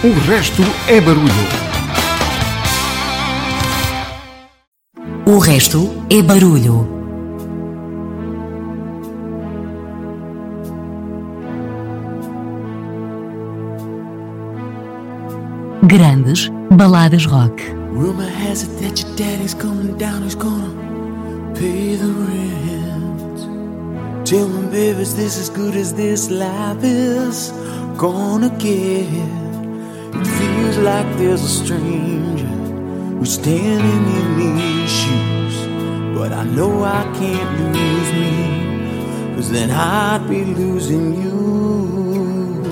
[0.00, 1.26] O resto é barulho.
[5.26, 6.86] O resto é barulho.
[15.82, 17.60] Grandes baladas rock.
[17.92, 20.72] Rumor has it that your daddy's coming down, he's gonna
[21.56, 23.48] pay the rent.
[24.24, 27.52] Tell me, baby, is this as good as this life is
[27.96, 29.47] gonna get?
[30.78, 35.66] Like there's a stranger who's standing in these shoes.
[36.16, 42.62] But I know I can't lose me, cause then I'd be losing you.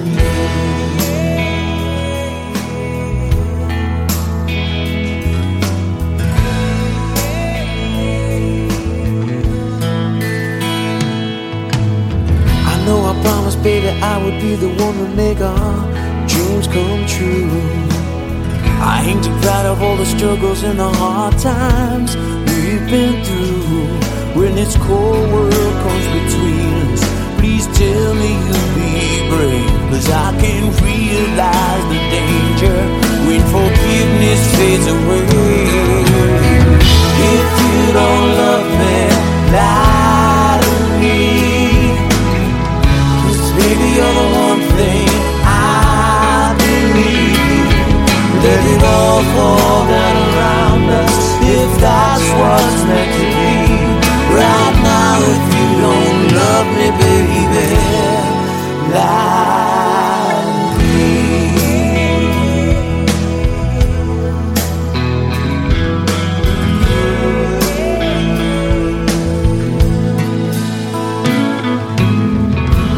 [12.65, 17.05] I know I promised, baby, I would be the one to make our dreams come
[17.07, 17.96] true.
[18.79, 23.87] I ain't too proud of all the struggles and the hard times we've been through.
[24.39, 27.03] When this cold world comes between us,
[27.39, 28.97] please tell me you'll be
[29.33, 29.71] brave.
[29.91, 32.79] Cause I can realize the danger
[33.27, 35.25] when forgiveness fades away.
[37.33, 38.99] If you don't love me,
[39.57, 41.19] lie to me.
[43.25, 44.46] Cause baby, you're the one
[48.47, 51.17] Let it all fall down around us
[51.59, 53.53] if that's what's meant to be.
[54.39, 57.43] Right now, if you don't love me, baby,
[58.95, 60.47] lie
[60.79, 61.07] me.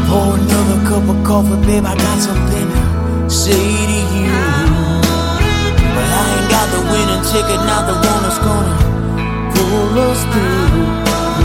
[0.07, 1.85] Pour another cup of coffee, babe.
[1.85, 2.68] I got something
[7.29, 8.75] ticket, not the one that's gonna
[9.53, 10.69] pull us through.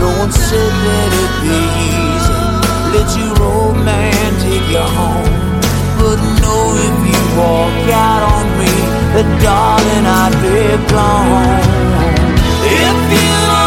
[0.01, 1.57] No one said let it be
[1.93, 2.41] easy.
[2.93, 5.29] Let your old man take you home.
[6.01, 8.73] But know if you walk out on me,
[9.13, 10.57] then darling, I'd be
[10.89, 11.61] gone.
[12.65, 13.64] If you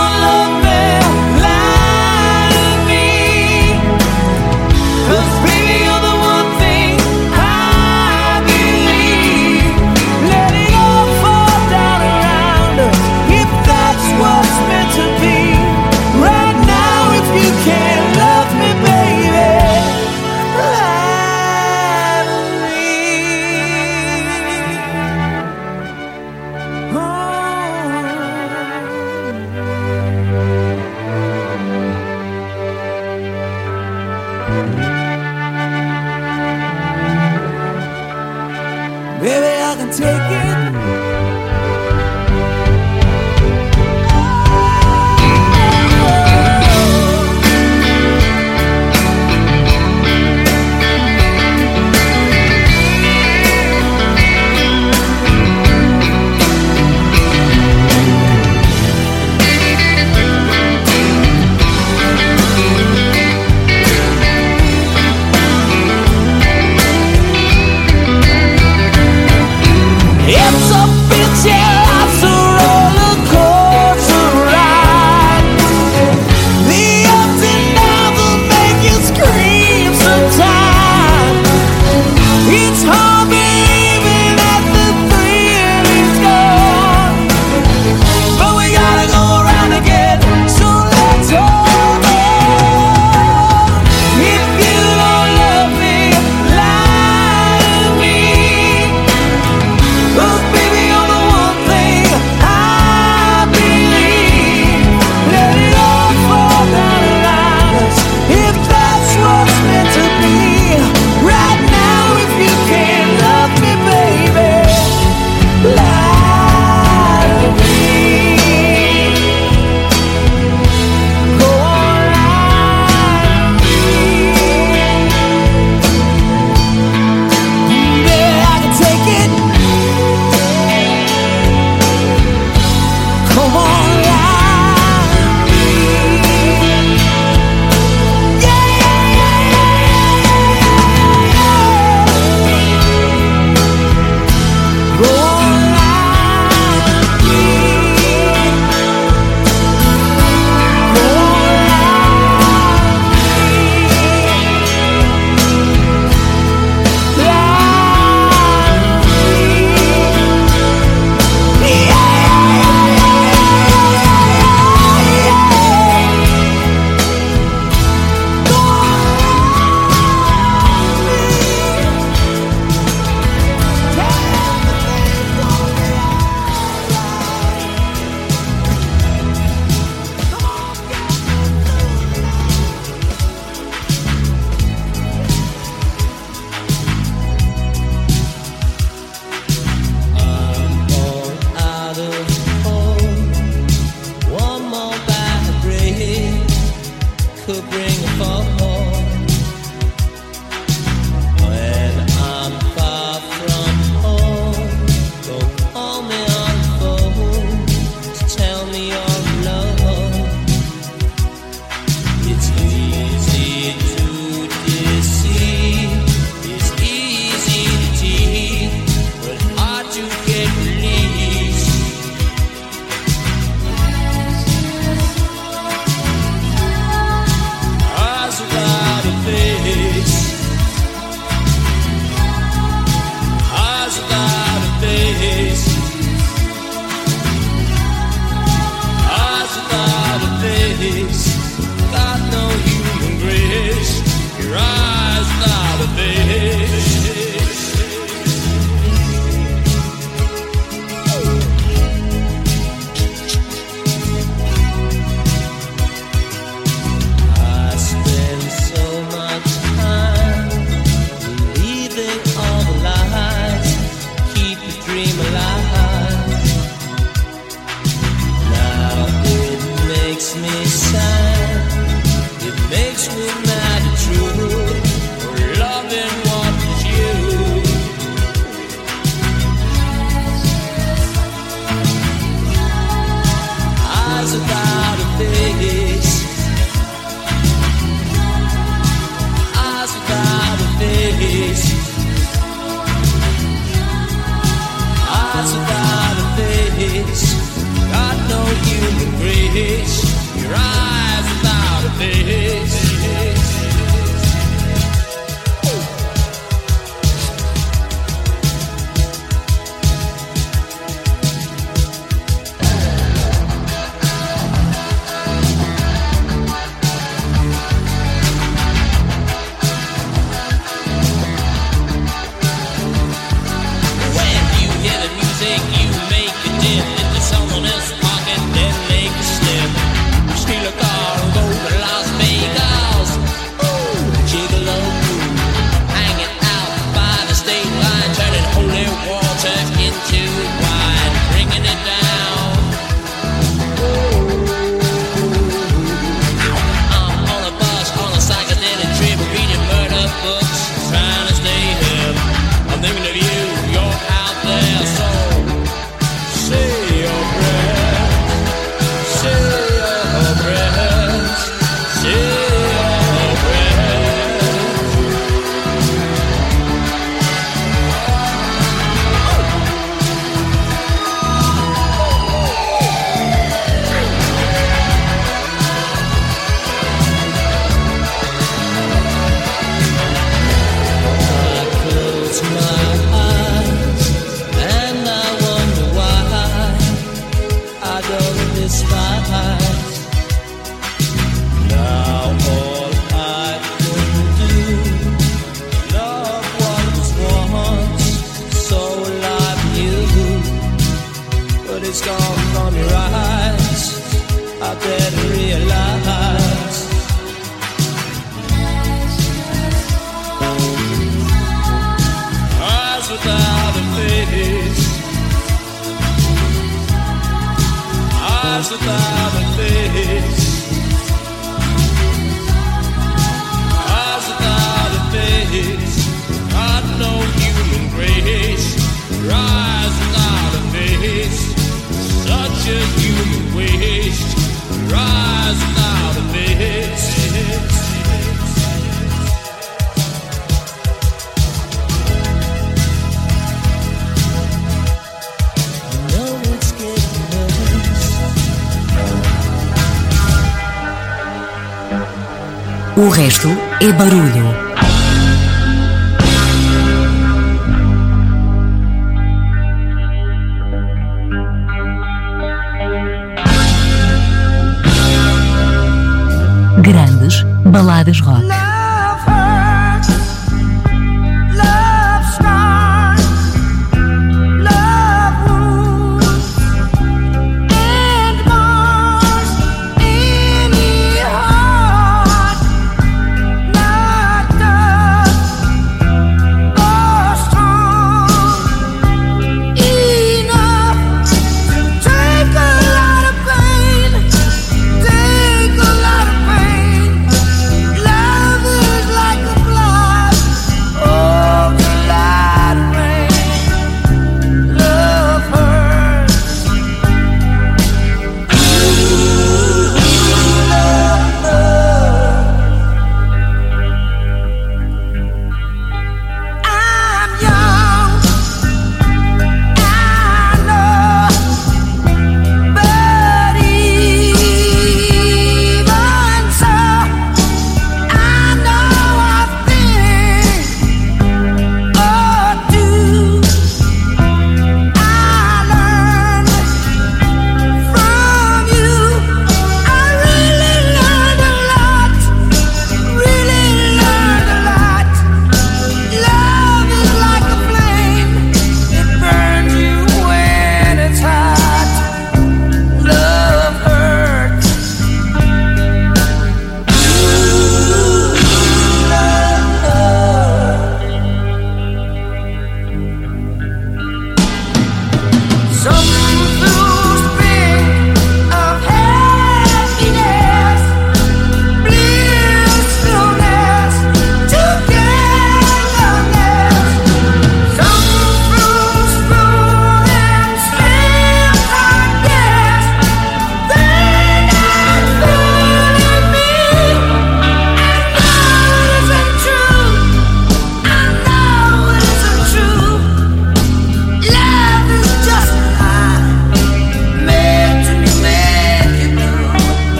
[299.61, 300.98] O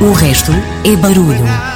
[0.00, 0.52] O resto
[0.84, 1.73] é barulho.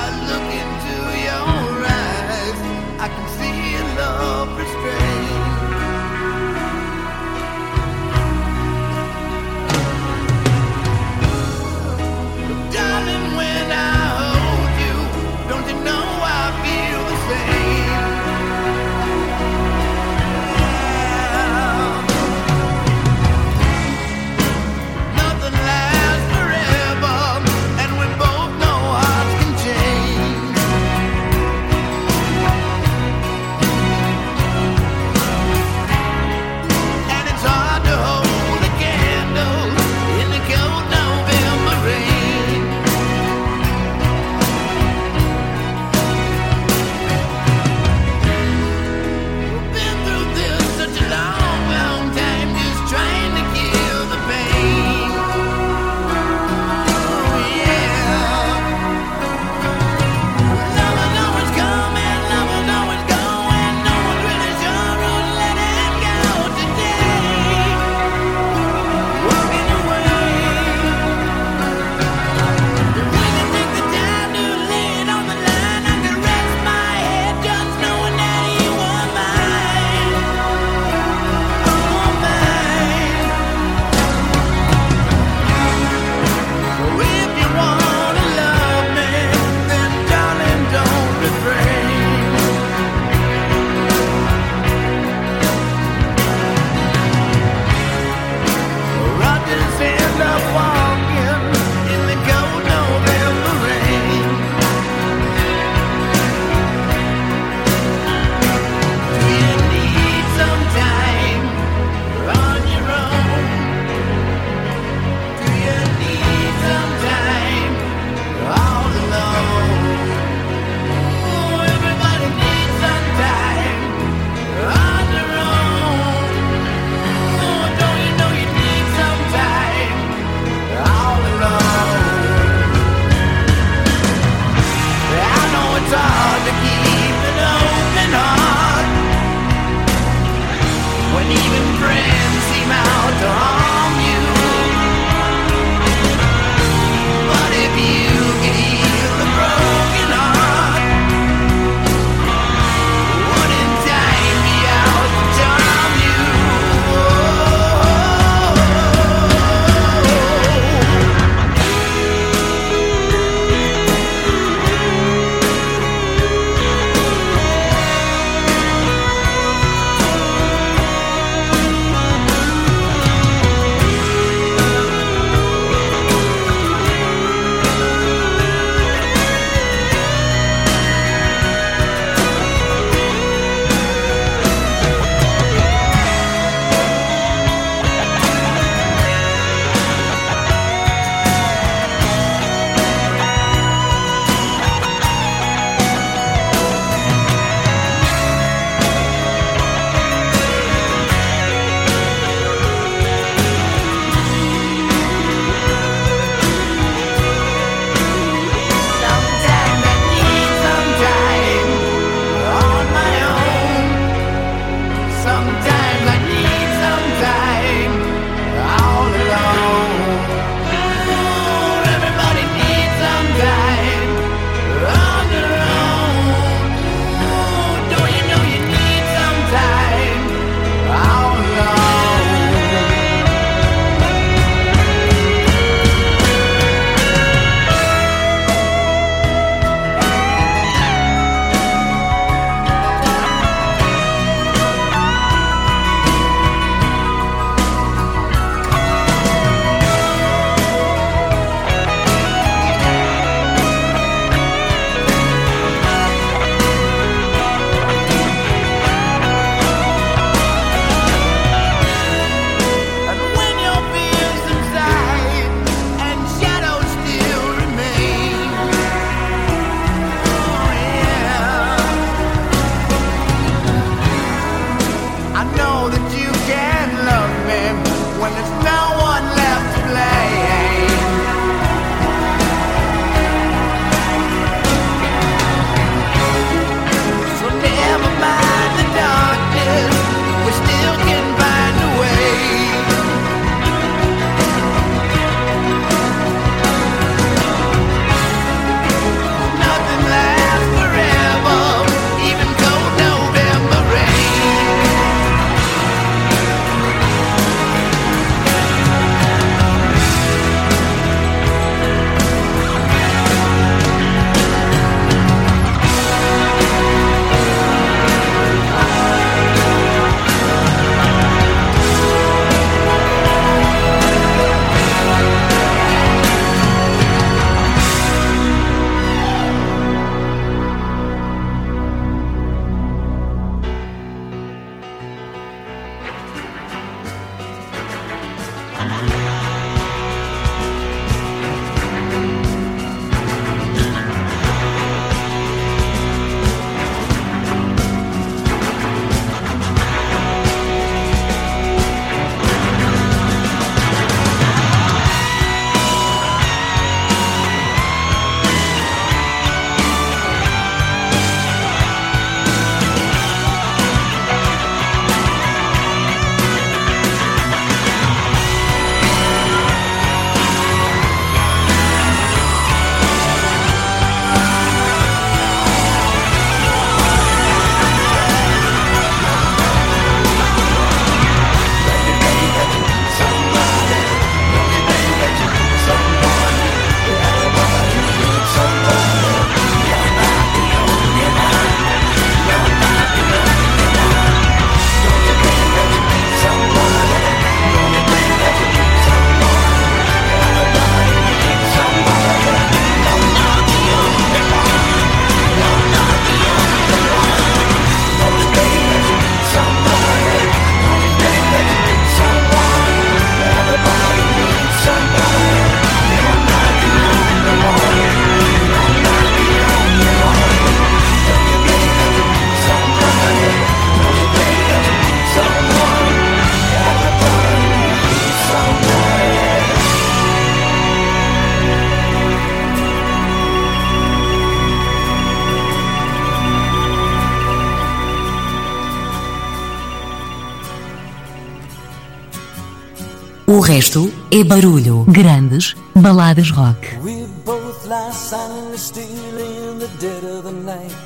[443.68, 445.04] Resto é barulho.
[445.08, 446.96] Grandes baladas rock.
[447.02, 450.96] We both lie silently still in the dead of the night.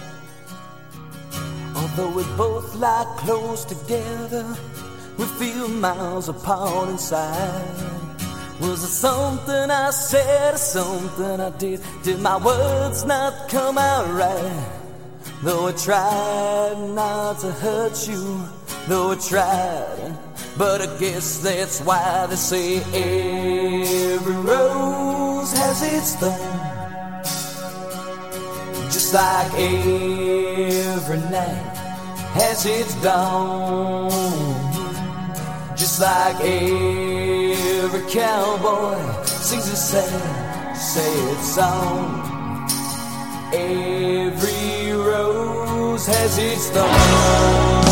[1.75, 4.47] Although we both lie close together,
[5.19, 7.67] we feel miles apart inside.
[8.61, 11.81] Was it something I said or something I did?
[12.05, 14.71] Did my words not come out right?
[15.43, 18.41] Though I tried not to hurt you,
[18.87, 20.32] though I tried.
[20.63, 26.39] But I guess that's why they say every rose has its thorn.
[28.95, 31.77] Just like every night
[32.39, 34.09] has its dawn.
[35.75, 42.07] Just like every cowboy sings a sad, sad song.
[43.53, 47.92] Every rose has its thorn.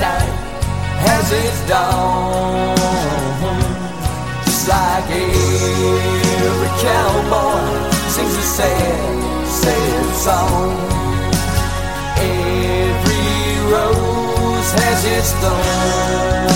[0.00, 0.32] night
[1.06, 2.76] has its dawn,
[4.44, 7.62] just like every cowboy
[8.14, 10.72] sings a sad, sad song.
[12.18, 13.28] Every
[13.72, 16.46] rose has its thorn.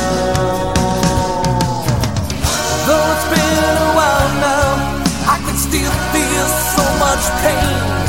[2.87, 4.71] Though it's been a while now,
[5.35, 8.01] I can still feel so much pain.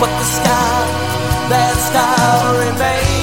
[0.00, 3.13] But the sky, that sky remains.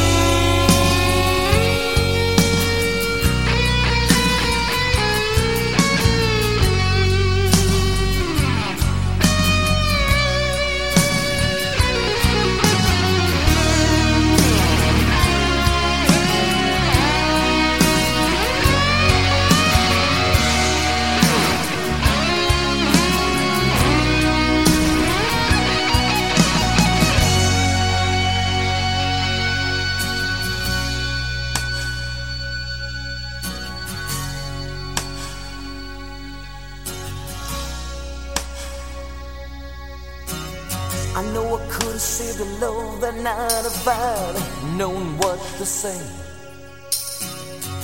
[43.87, 44.37] I'd
[44.77, 45.99] known what to say.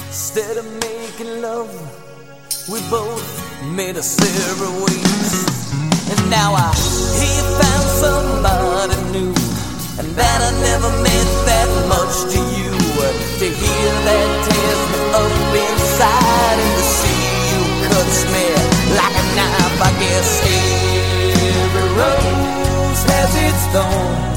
[0.07, 1.71] Instead of making love,
[2.69, 3.25] we both
[3.75, 5.31] made us separate ways.
[6.11, 6.69] And now I
[7.17, 9.33] he found somebody new,
[9.97, 12.75] and that I never meant that much to you.
[13.39, 18.45] To hear that tears me up inside, and to see you cuts me
[18.97, 19.79] like a knife.
[19.81, 20.29] I guess
[21.61, 24.36] every rose has its thorn,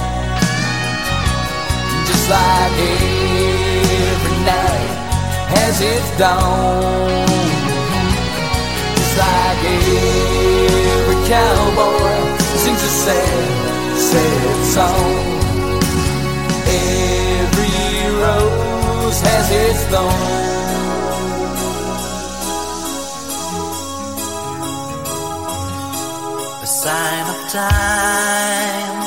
[2.30, 2.78] like
[4.14, 4.90] every night
[5.54, 7.26] has its dawn.
[8.96, 12.20] Just like every cowboy
[12.62, 13.50] sings a sad,
[14.08, 15.12] sad song.
[16.70, 17.78] Every
[18.22, 20.50] rose has its thorn.
[26.62, 29.00] A sign of time.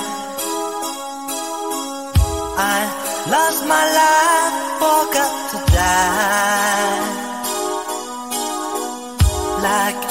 [2.56, 7.00] I lost my life, forgot to die.
[9.70, 10.02] Like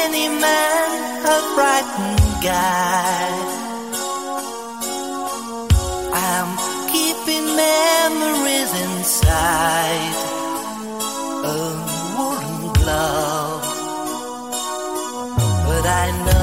[0.00, 0.88] any man,
[1.24, 3.28] a frightened guy.
[6.12, 6.50] I'm
[6.92, 10.16] keeping memories inside
[11.44, 11.60] a
[12.16, 13.64] woolen glove.
[15.66, 16.37] But I know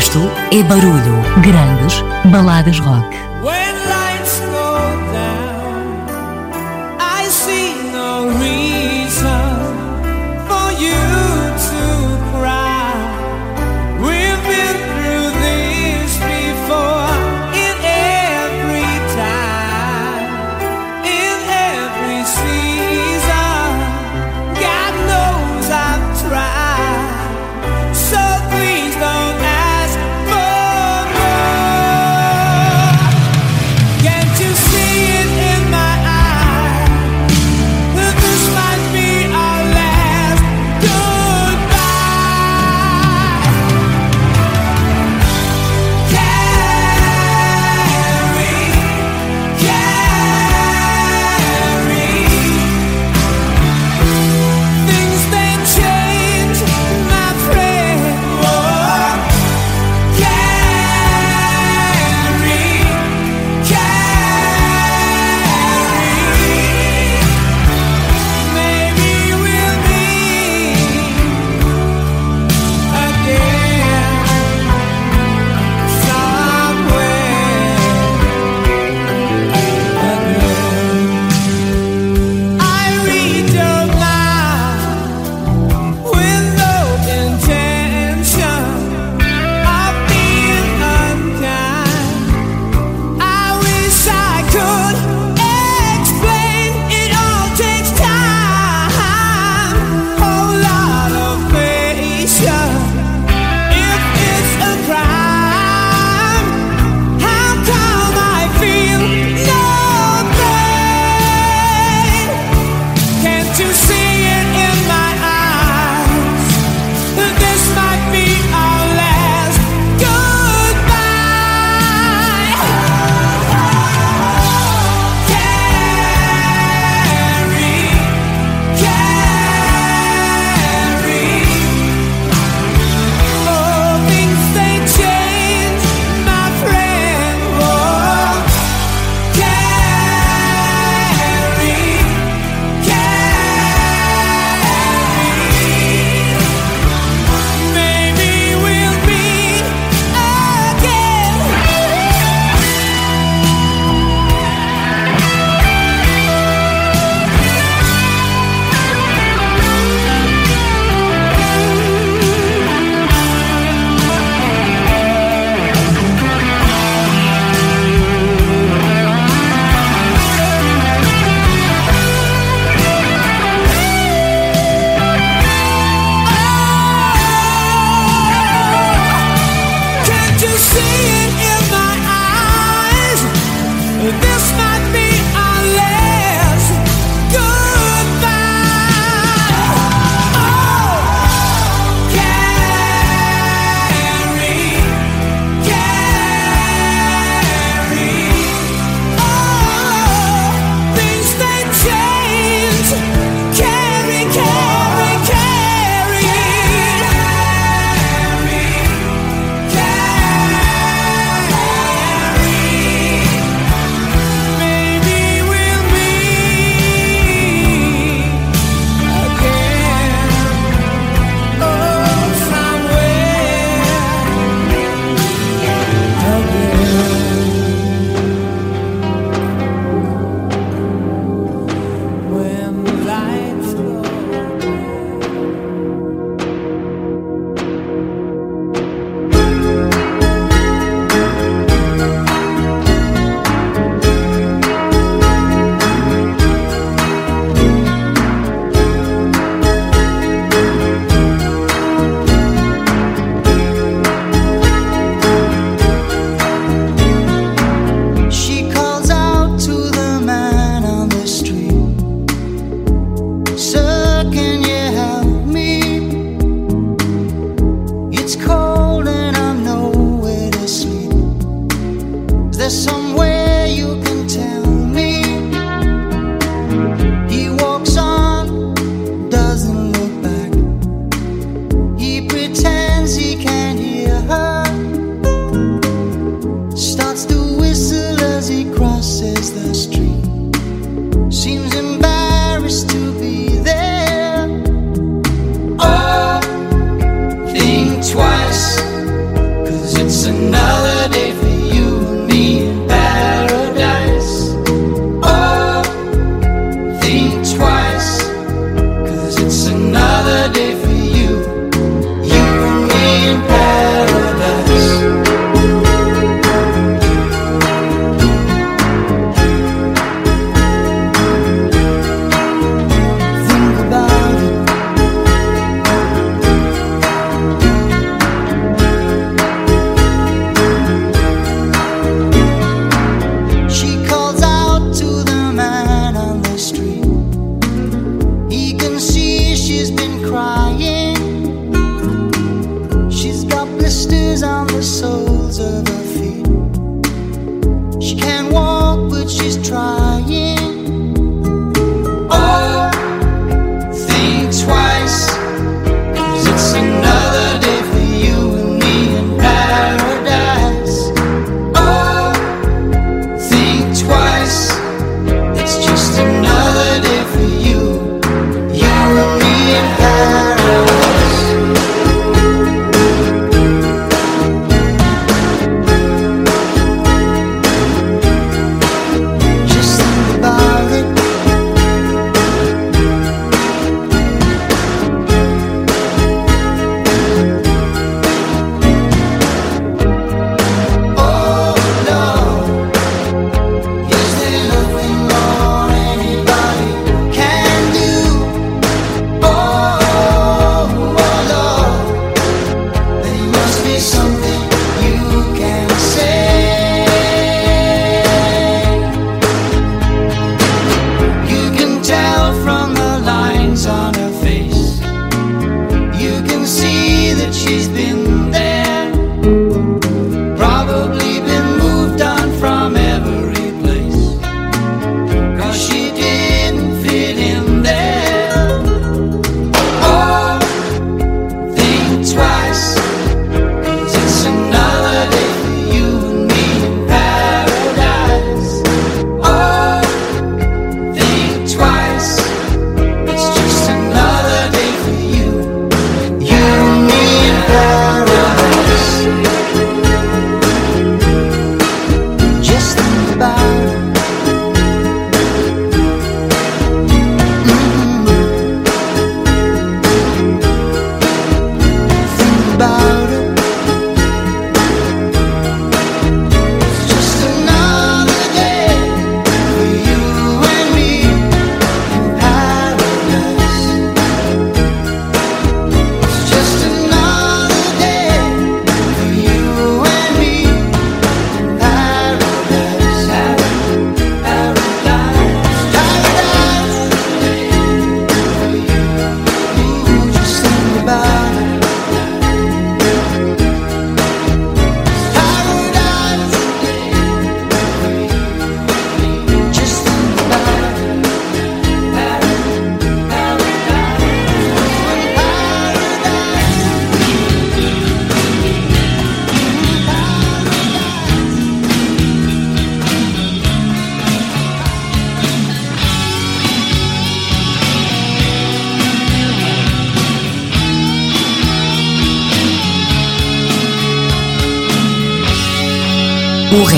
[0.00, 1.20] resto é barulho.
[1.42, 3.09] Grandes baladas rock.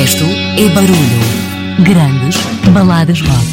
[0.02, 0.24] Resto
[0.58, 1.84] é barulho.
[1.84, 2.36] Grandes
[2.72, 3.51] baladas rock.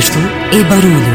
[0.00, 0.18] Между
[0.50, 1.09] и Баруну.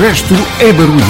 [0.00, 1.04] Resto é barulho.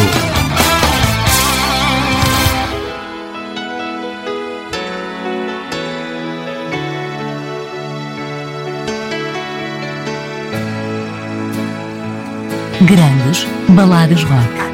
[12.80, 14.69] Grandes baladas rock.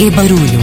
[0.00, 0.59] e barulho.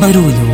[0.00, 0.47] Barulho.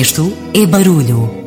[0.00, 1.39] Resto é barulho.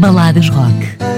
[0.00, 1.09] Baladas rock.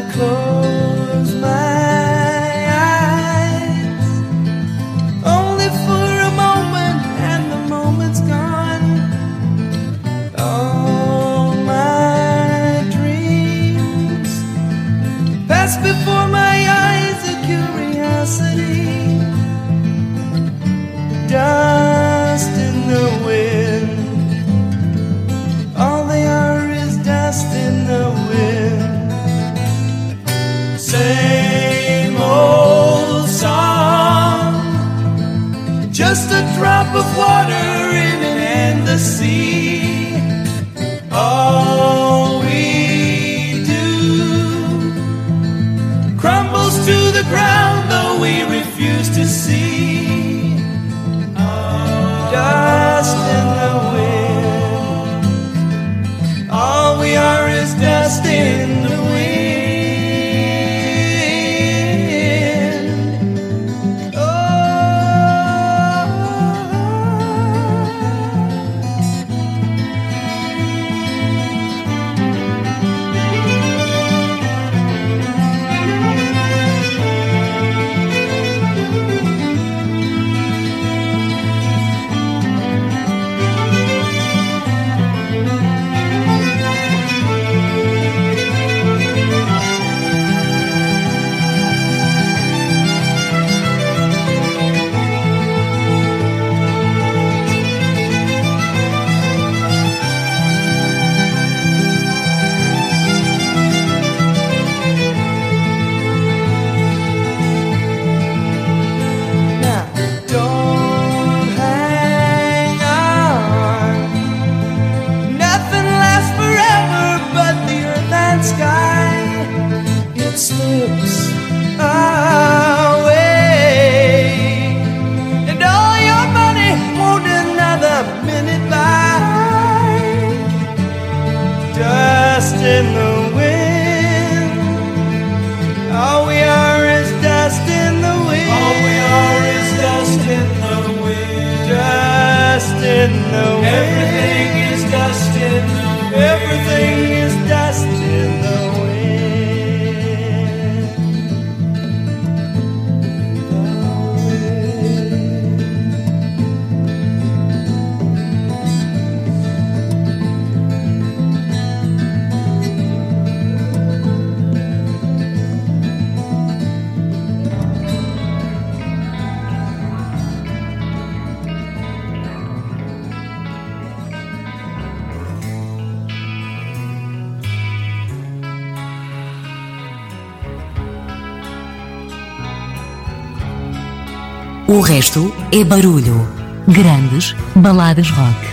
[185.12, 186.26] O resto é barulho.
[186.66, 188.51] Grandes baladas rock.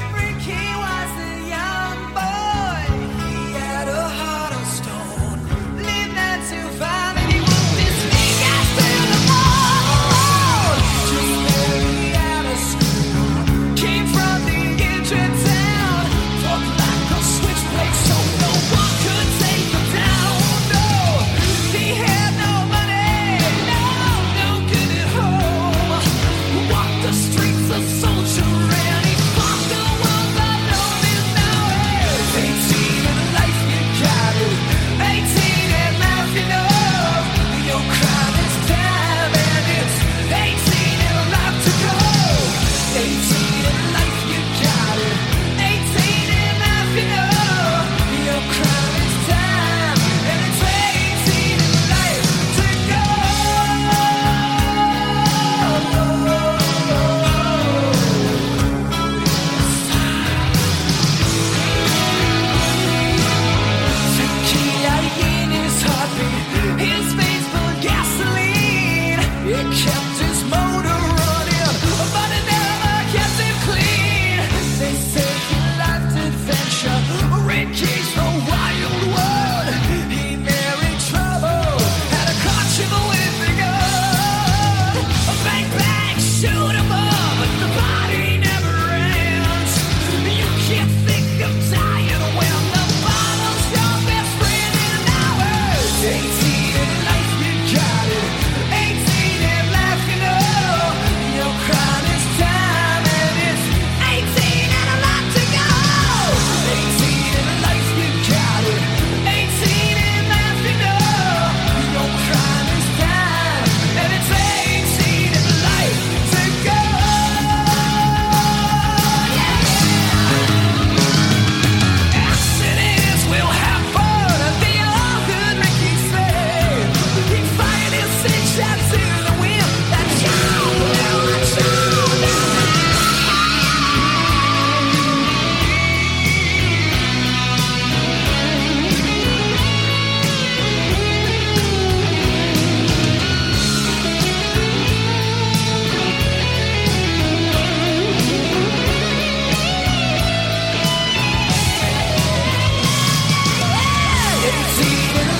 [155.01, 155.38] Thank you.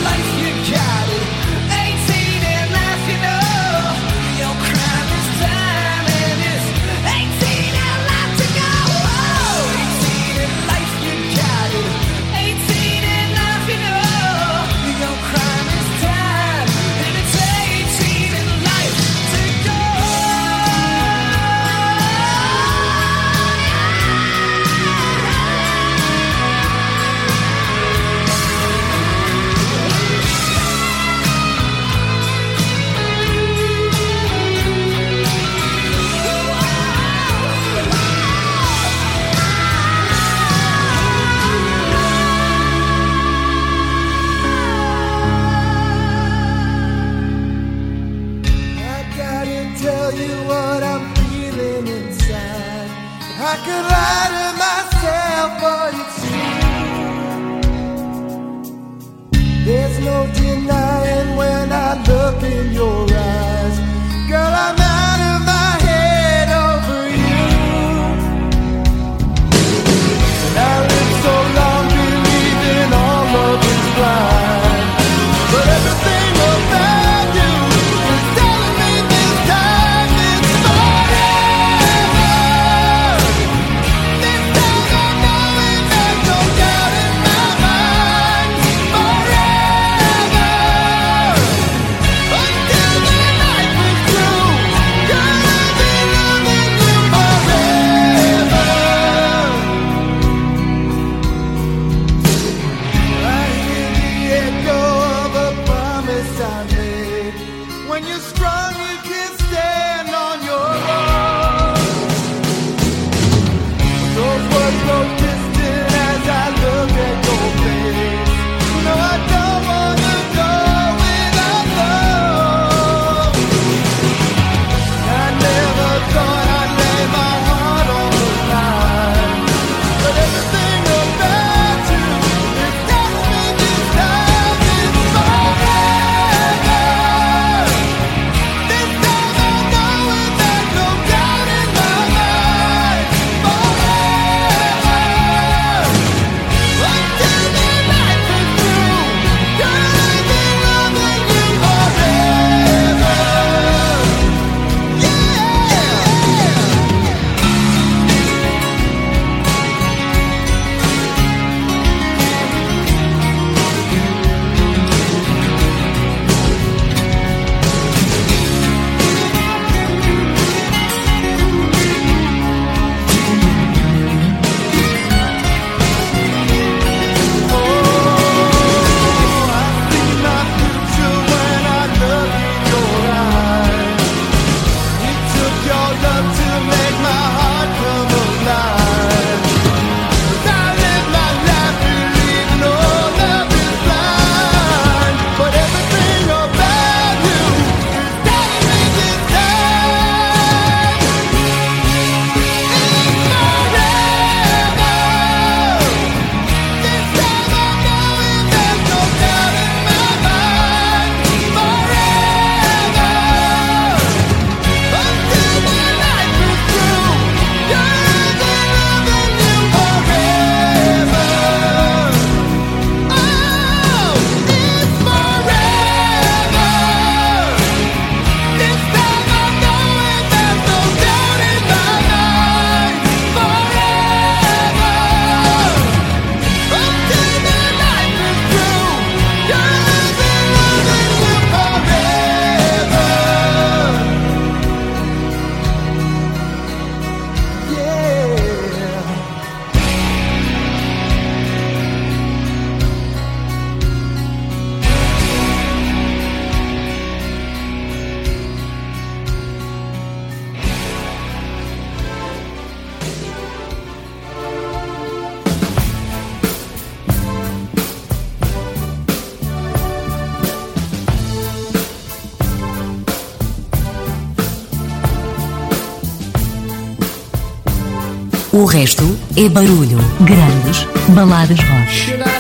[278.70, 279.98] O resto é barulho.
[280.22, 280.86] Grandes
[281.16, 282.39] baladas rock.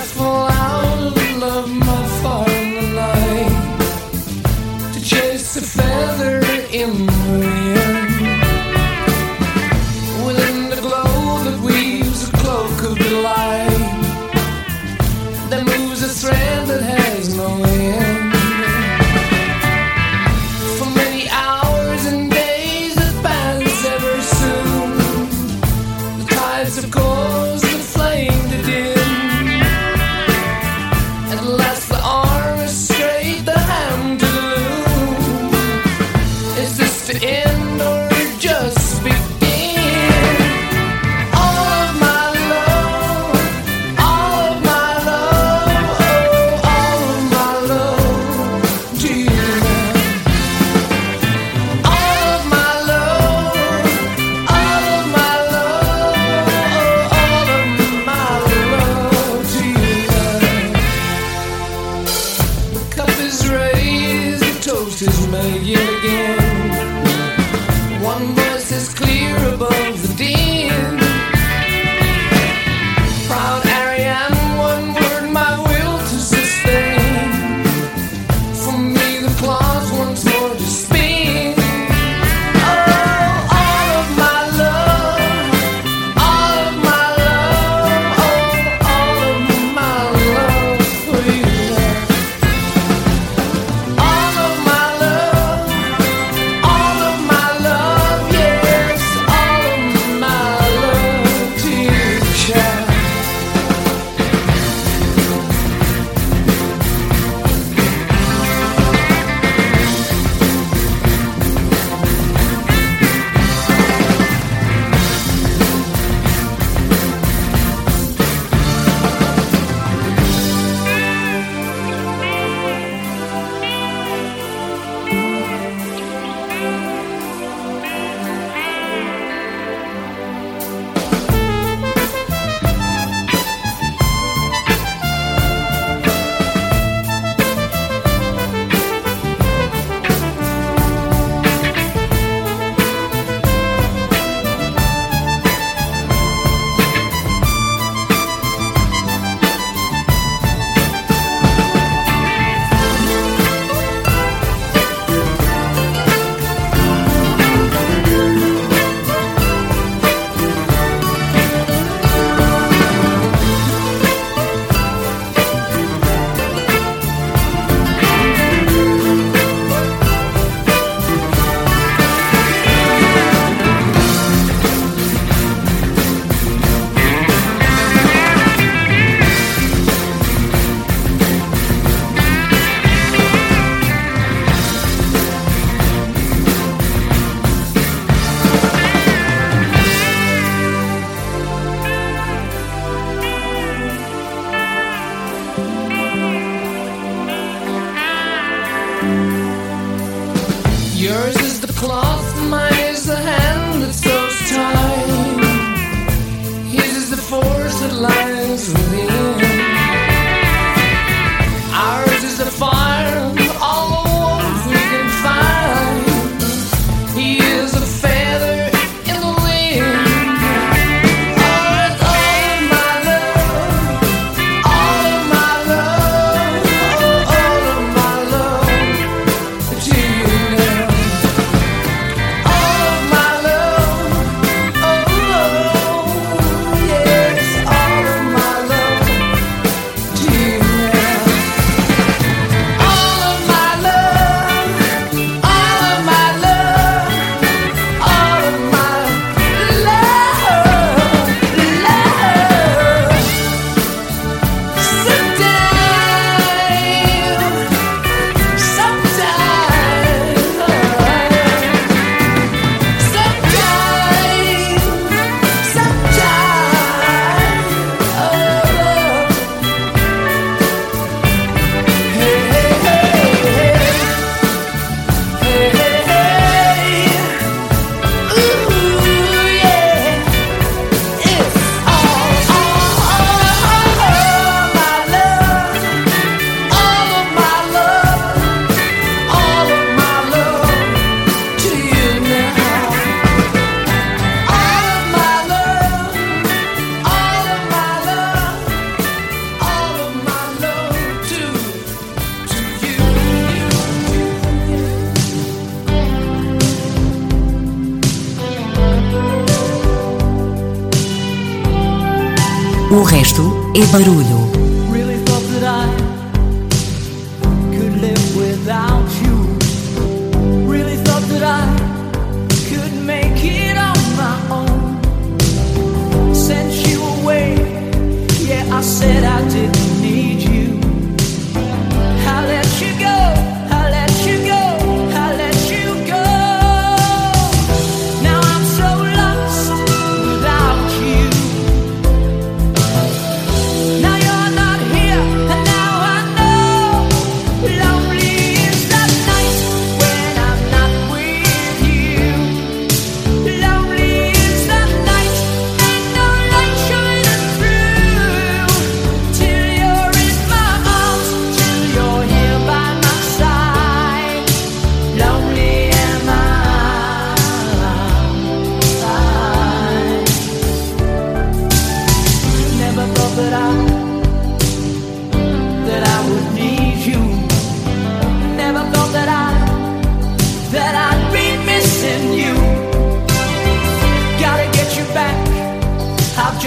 [313.91, 314.28] Barulho.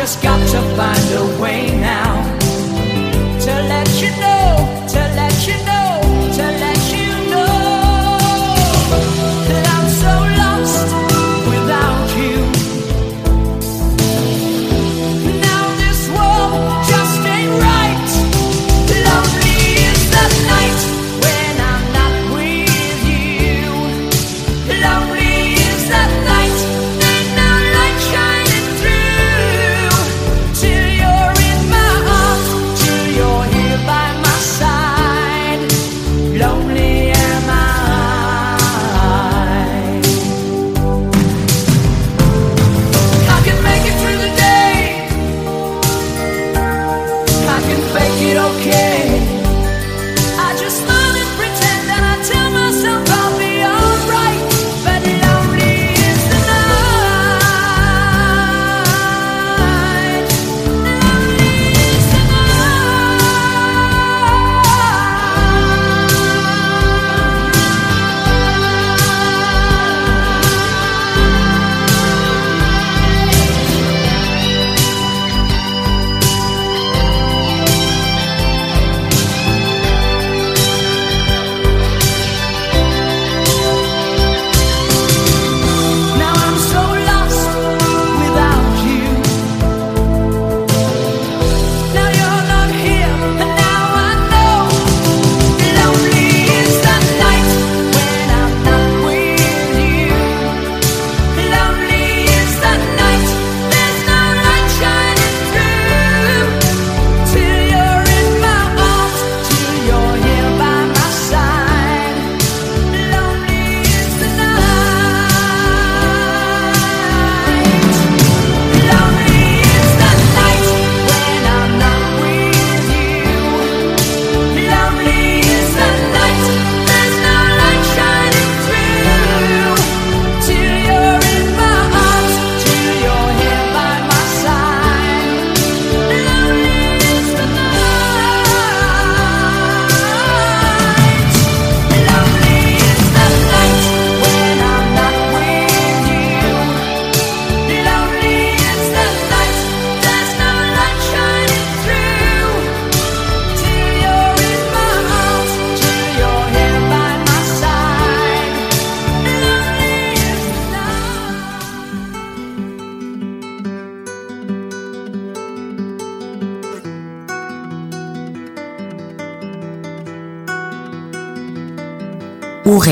[0.03, 2.37] just got to find a way now
[3.39, 4.62] to let you know.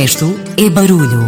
[0.00, 1.19] resto é barulho.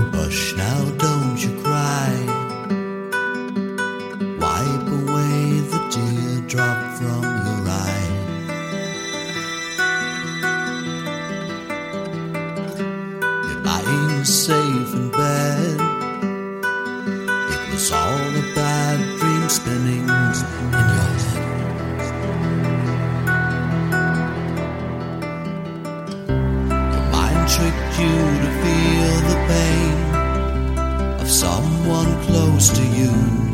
[32.62, 33.10] comes to you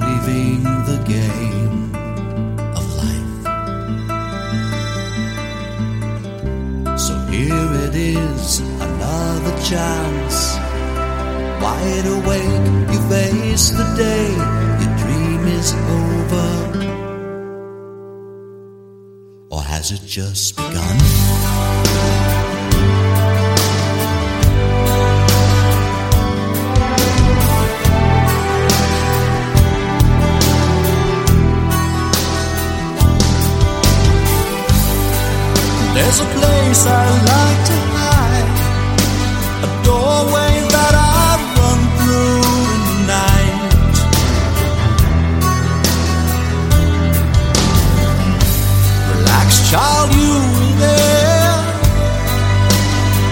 [0.06, 1.94] leaving the game
[2.76, 3.40] of life.
[6.98, 10.56] So here it is, another chance.
[11.62, 14.30] Wide awake, you face the day,
[14.80, 16.51] your dream is over.
[19.51, 21.47] Or has it just begun?
[36.09, 38.48] There's a place I like to hide,
[39.60, 43.97] a doorway that I run through in the night.
[49.12, 51.56] Relax, child, you were there,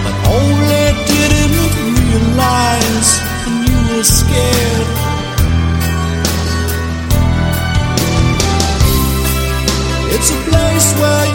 [0.05, 3.09] but only didn't realize
[3.47, 4.89] and you were scared.
[10.13, 11.26] It's a place where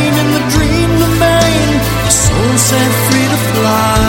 [0.00, 1.68] pain and the dream remain.
[2.06, 3.99] The soul set free to fly.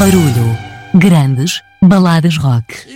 [0.00, 0.56] Barulho.
[0.94, 2.89] Grandes baladas rock.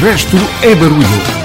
[0.00, 1.37] Resto é barulho.